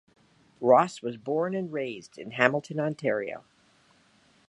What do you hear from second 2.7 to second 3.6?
Ontario.